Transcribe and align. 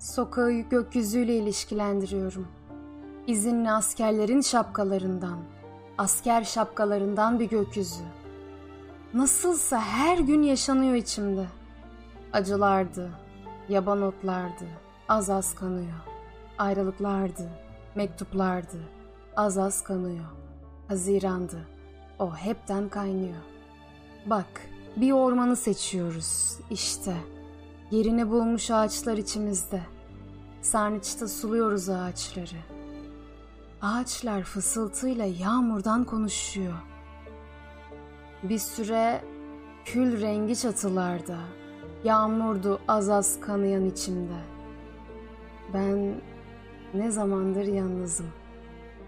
Sokağı 0.00 0.52
gökyüzüyle 0.52 1.36
ilişkilendiriyorum. 1.36 2.48
İzinli 3.26 3.70
askerlerin 3.70 4.40
şapkalarından, 4.40 5.38
asker 5.98 6.44
şapkalarından 6.44 7.40
bir 7.40 7.48
gökyüzü. 7.48 8.02
Nasılsa 9.14 9.80
her 9.80 10.18
gün 10.18 10.42
yaşanıyor 10.42 10.94
içimde. 10.94 11.46
Acılardı, 12.32 13.10
yaban 13.68 14.02
otlardı, 14.02 14.64
az 15.08 15.30
az 15.30 15.54
kanıyor. 15.54 16.00
Ayrılıklardı, 16.58 17.50
mektuplardı, 17.94 18.78
az 19.36 19.58
az 19.58 19.84
kanıyor. 19.84 20.30
Hazirandı, 20.88 21.68
o 22.18 22.34
hepten 22.36 22.88
kaynıyor. 22.88 23.42
Bak, 24.26 24.60
bir 24.96 25.12
ormanı 25.12 25.56
seçiyoruz, 25.56 26.58
işte. 26.70 27.16
Yerini 27.90 28.30
bulmuş 28.30 28.70
ağaçlar 28.70 29.16
içimizde. 29.16 29.80
Sarnıçta 30.62 31.28
suluyoruz 31.28 31.88
ağaçları. 31.88 32.60
Ağaçlar 33.82 34.42
fısıltıyla 34.42 35.24
yağmurdan 35.24 36.04
konuşuyor. 36.04 36.74
Bir 38.42 38.58
süre 38.58 39.24
kül 39.84 40.20
rengi 40.20 40.56
çatılarda, 40.56 41.38
yağmurdu 42.04 42.80
az 42.88 43.08
az 43.08 43.40
kanayan 43.40 43.84
içimde. 43.84 44.40
Ben 45.74 46.14
ne 46.94 47.10
zamandır 47.10 47.64
yalnızım. 47.64 48.30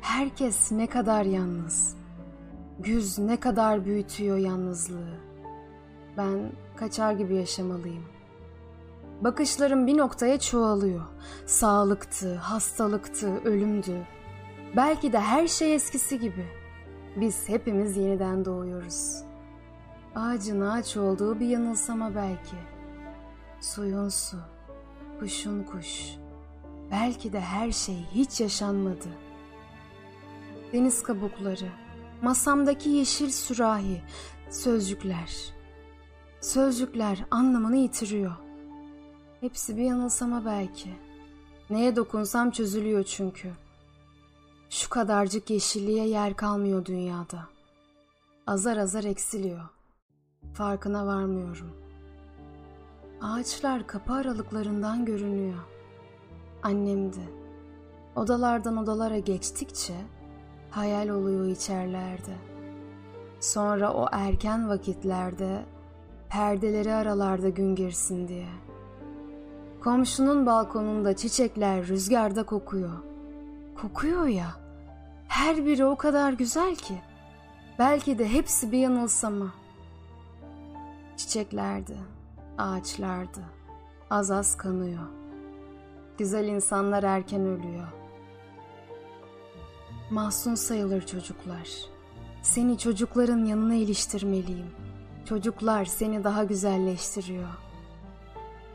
Herkes 0.00 0.72
ne 0.72 0.86
kadar 0.86 1.24
yalnız. 1.24 1.96
Güz 2.78 3.18
ne 3.18 3.40
kadar 3.40 3.84
büyütüyor 3.84 4.36
yalnızlığı. 4.36 5.18
Ben 6.16 6.52
kaçar 6.76 7.12
gibi 7.12 7.34
yaşamalıyım. 7.34 8.19
Bakışlarım 9.20 9.86
bir 9.86 9.96
noktaya 9.96 10.40
çoğalıyor. 10.40 11.02
Sağlıktı, 11.46 12.34
hastalıktı, 12.34 13.40
ölümdü. 13.44 14.06
Belki 14.76 15.12
de 15.12 15.20
her 15.20 15.48
şey 15.48 15.74
eskisi 15.74 16.18
gibi. 16.18 16.46
Biz 17.16 17.48
hepimiz 17.48 17.96
yeniden 17.96 18.44
doğuyoruz. 18.44 19.22
Ağacın 20.14 20.60
ağaç 20.60 20.96
olduğu 20.96 21.40
bir 21.40 21.46
yanılsama 21.46 22.14
belki. 22.14 22.56
Suyun 23.60 24.08
su, 24.08 24.36
kuşun 25.20 25.62
kuş. 25.62 26.04
Belki 26.90 27.32
de 27.32 27.40
her 27.40 27.72
şey 27.72 28.06
hiç 28.14 28.40
yaşanmadı. 28.40 29.08
Deniz 30.72 31.02
kabukları, 31.02 31.68
masamdaki 32.22 32.90
yeşil 32.90 33.30
sürahi, 33.30 34.02
sözcükler. 34.50 35.54
Sözcükler 36.40 37.24
anlamını 37.30 37.76
yitiriyor. 37.76 38.49
Hepsi 39.40 39.76
bir 39.76 39.82
yanılsama 39.82 40.44
belki. 40.44 40.90
Neye 41.70 41.96
dokunsam 41.96 42.50
çözülüyor 42.50 43.04
çünkü. 43.04 43.52
Şu 44.70 44.88
kadarcık 44.90 45.50
yeşilliğe 45.50 46.08
yer 46.08 46.36
kalmıyor 46.36 46.84
dünyada. 46.84 47.46
Azar 48.46 48.76
azar 48.76 49.04
eksiliyor. 49.04 49.60
Farkına 50.54 51.06
varmıyorum. 51.06 51.72
Ağaçlar 53.20 53.86
kapı 53.86 54.12
aralıklarından 54.12 55.04
görünüyor. 55.04 55.58
Annemdi. 56.62 57.28
Odalardan 58.16 58.76
odalara 58.76 59.18
geçtikçe 59.18 59.94
hayal 60.70 61.08
oluyor 61.08 61.46
içerlerde. 61.46 62.34
Sonra 63.40 63.92
o 63.92 64.08
erken 64.12 64.68
vakitlerde 64.68 65.64
perdeleri 66.28 66.94
aralarda 66.94 67.48
gün 67.48 67.74
girsin 67.74 68.28
diye. 68.28 68.48
Komşunun 69.84 70.46
balkonunda 70.46 71.16
çiçekler 71.16 71.86
rüzgarda 71.86 72.42
kokuyor. 72.42 72.92
Kokuyor 73.82 74.26
ya. 74.26 74.46
Her 75.28 75.66
biri 75.66 75.84
o 75.84 75.96
kadar 75.96 76.32
güzel 76.32 76.76
ki. 76.76 76.94
Belki 77.78 78.18
de 78.18 78.28
hepsi 78.28 78.72
bir 78.72 78.78
yanılsama. 78.78 79.54
Çiçeklerdi, 81.16 81.96
ağaçlardı. 82.58 83.40
Az 84.10 84.30
az 84.30 84.56
kanıyor. 84.56 85.06
Güzel 86.18 86.44
insanlar 86.44 87.02
erken 87.02 87.40
ölüyor. 87.40 87.88
Mahzun 90.10 90.54
sayılır 90.54 91.06
çocuklar. 91.06 91.68
Seni 92.42 92.78
çocukların 92.78 93.44
yanına 93.44 93.74
iliştirmeliyim. 93.74 94.70
Çocuklar 95.24 95.84
seni 95.84 96.24
daha 96.24 96.44
güzelleştiriyor. 96.44 97.69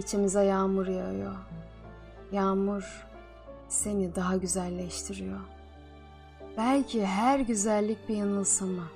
İçimize 0.00 0.44
yağmur 0.44 0.86
yağıyor. 0.86 1.34
Yağmur 2.32 3.06
seni 3.68 4.14
daha 4.14 4.36
güzelleştiriyor. 4.36 5.40
Belki 6.56 7.06
her 7.06 7.40
güzellik 7.40 8.08
bir 8.08 8.16
yanılsama. 8.16 8.88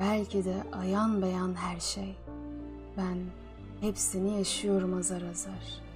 Belki 0.00 0.44
de 0.44 0.54
ayan 0.72 1.22
beyan 1.22 1.54
her 1.54 1.80
şey. 1.80 2.16
Ben 2.96 3.18
hepsini 3.80 4.38
yaşıyorum 4.38 4.98
azar 4.98 5.22
azar.'' 5.22 5.89